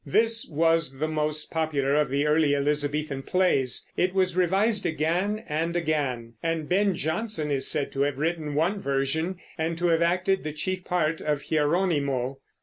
This 0.03 0.49
was 0.49 0.97
the 0.97 1.07
most 1.07 1.51
popular 1.51 1.93
of 1.93 2.09
the 2.09 2.25
early 2.25 2.55
Elizabethan 2.55 3.21
plays; 3.21 3.87
it 3.95 4.15
was 4.15 4.35
revised 4.35 4.83
again 4.83 5.43
and 5.47 5.75
again, 5.75 6.33
and 6.41 6.67
Ben 6.67 6.95
Jonson 6.95 7.51
is 7.51 7.67
said 7.69 7.91
to 7.91 8.01
have 8.01 8.17
written 8.17 8.55
one 8.55 8.81
version 8.81 9.37
and 9.59 9.77
to 9.77 9.89
have 9.89 10.01
acted 10.01 10.43
the 10.43 10.53
chief 10.53 10.83
part 10.85 11.21
of 11.21 11.43
Hieronimo. 11.51 12.39